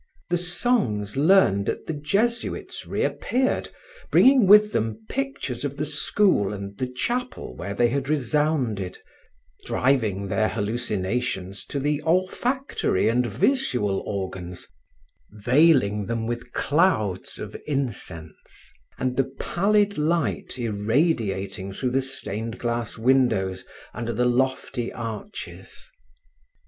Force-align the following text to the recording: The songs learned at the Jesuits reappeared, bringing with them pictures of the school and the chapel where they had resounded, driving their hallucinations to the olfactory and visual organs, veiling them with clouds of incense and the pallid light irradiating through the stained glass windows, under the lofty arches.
The 0.31 0.37
songs 0.39 1.15
learned 1.15 1.69
at 1.69 1.85
the 1.85 1.93
Jesuits 1.93 2.87
reappeared, 2.87 3.69
bringing 4.09 4.47
with 4.47 4.71
them 4.71 5.05
pictures 5.07 5.63
of 5.63 5.77
the 5.77 5.85
school 5.85 6.53
and 6.53 6.75
the 6.79 6.87
chapel 6.87 7.55
where 7.55 7.75
they 7.75 7.89
had 7.89 8.09
resounded, 8.09 8.97
driving 9.63 10.25
their 10.25 10.49
hallucinations 10.49 11.63
to 11.65 11.79
the 11.79 12.01
olfactory 12.01 13.09
and 13.09 13.27
visual 13.27 14.01
organs, 14.03 14.67
veiling 15.29 16.07
them 16.07 16.25
with 16.25 16.51
clouds 16.51 17.37
of 17.37 17.55
incense 17.67 18.71
and 18.97 19.15
the 19.15 19.29
pallid 19.39 19.99
light 19.99 20.57
irradiating 20.57 21.73
through 21.73 21.91
the 21.91 22.01
stained 22.01 22.57
glass 22.57 22.97
windows, 22.97 23.65
under 23.93 24.13
the 24.13 24.25
lofty 24.25 24.91
arches. 24.91 25.91